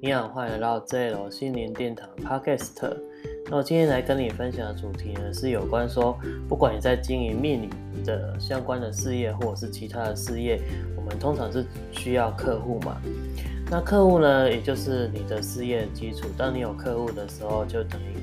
[0.00, 2.70] 你好，欢迎来到 ZL 心灵殿堂 Podcast。
[3.50, 6.16] 那我今天来跟你分享的主题呢，是有关说，
[6.48, 7.68] 不管你在经营命理
[8.04, 10.62] 的相关的事业，或者是其他的事业，
[10.96, 12.96] 我们通常是需要客户嘛。
[13.68, 16.28] 那客户呢，也就是你的事业基础。
[16.38, 18.14] 当你有客户的时候，就等于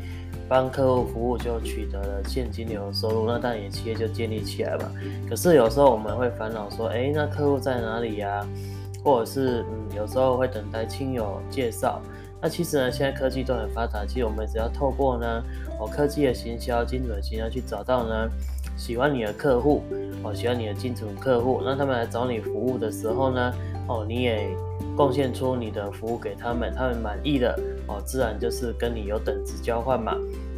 [0.48, 4.90] 帮客户服务，就取得了现金流收入，那当然企业就建立起来嘛。
[5.30, 8.48] 可是有时候我们会烦恼说，哎，那客户在哪里呀？
[9.06, 12.02] 或者是嗯，有时候会等待亲友介绍。
[12.42, 15.44] 那其实呢，现在科技都很发达，其实我们只要透过呢，
[15.80, 18.30] 哦，科技的行销、精准行销去找到呢，
[18.76, 19.84] 喜欢你的客户，
[20.22, 23.54] 哦，喜欢你的精准客户，那他们来找你服务的时候呢，
[23.88, 24.50] 哦，你也
[24.96, 30.16] 贡献出你的服务给他们，他们满意的，哦，自然就是跟你有等值交换嘛。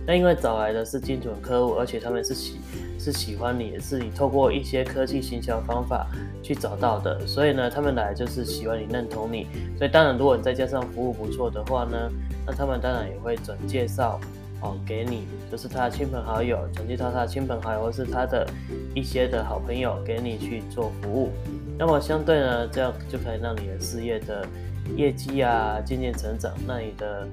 [0.07, 2.61] 那因为找来的是精准客户，而且他们是喜
[2.97, 6.07] 是喜欢你，是你透过一些科技行销方法
[6.41, 9.47] 去找到的，所以呢，他们来就是喜欢你、认同你。
[9.77, 12.09] 所以当然，如果你再加上服务不错的话呢，
[12.45, 14.17] 那他们当然也会转介绍
[14.61, 18.47] 哦给你，就是他的亲朋好友转介绍他的亲朋好友，或是他的
[18.95, 21.33] 一些的好朋友给你去做服务。
[21.77, 24.47] 那么相对呢，这样就可以让你的事业的
[24.95, 27.27] 业绩啊渐渐成长，那你的。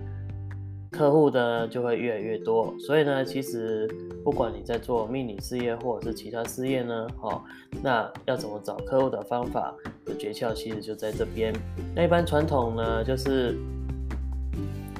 [0.96, 3.84] 客户呢就会越来越多，所以呢，其实
[4.22, 7.42] 不管你在做命理事业或者是其他事业呢，哦，
[7.82, 11.52] 那要怎么找客户的方法的诀窍，其实就在这边。
[11.96, 13.56] 那一般传统呢，就是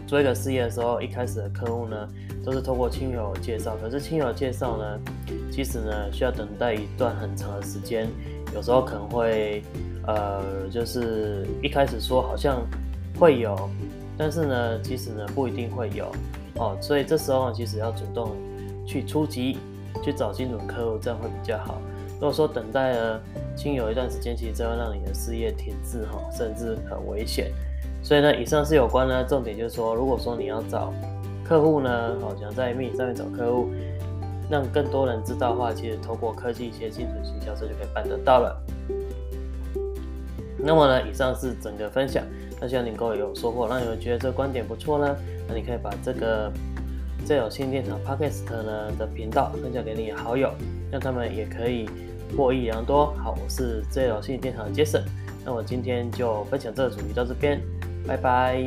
[0.05, 2.09] 做一个事业的时候，一开始的客户呢
[2.45, 5.01] 都是通过亲友介绍，可是亲友介绍呢，
[5.53, 8.09] 其实呢需要等待一段很长的时间，
[8.53, 9.63] 有时候可能会
[10.09, 12.61] 呃，就是一开始说好像
[13.17, 13.57] 会有。
[14.17, 16.11] 但是呢，其实呢不一定会有
[16.57, 18.31] 哦，所以这时候呢，其实要主动
[18.87, 19.59] 去出击，
[20.03, 21.81] 去找精准客户，这样会比较好。
[22.15, 23.21] 如果说等待了
[23.57, 27.51] 亲友一段时间，其实这会让你的事业停滞哈，甚至很危险。
[28.03, 30.93] 所以呢，以上是有关呢，重点就是说，如果说你要找
[31.45, 31.91] 客户呢，
[32.23, 33.69] 哦，想在命上面找客户，
[34.49, 38.63] 让更多人知道的话，其实通过科技一些精准营销，这就可以办得到了。
[40.59, 42.25] 那么呢，以上是整个分享。
[42.61, 45.17] 那希望能够有收获，让你们觉得这个观点不错呢。
[45.49, 46.51] 那你可以把这个
[47.27, 50.51] 最有新电厂 Podcast 呢的频道分享给你好友，
[50.91, 51.89] 让他们也可以
[52.37, 53.13] 获益良多。
[53.17, 55.03] 好，我是最有新电厂的 Jason。
[55.45, 57.61] 那我今天就分享这个主题到这边，
[58.07, 58.65] 拜拜。